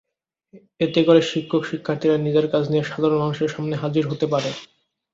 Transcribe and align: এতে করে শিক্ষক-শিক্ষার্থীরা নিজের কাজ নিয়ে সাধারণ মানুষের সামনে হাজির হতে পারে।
এতে 0.81 0.99
করে 1.07 1.21
শিক্ষক-শিক্ষার্থীরা 1.31 2.15
নিজের 2.17 2.45
কাজ 2.53 2.63
নিয়ে 2.69 2.83
সাধারণ 2.83 3.17
মানুষের 3.21 3.53
সামনে 3.53 3.75
হাজির 3.83 4.03
হতে 4.07 4.25
পারে। 4.33 4.49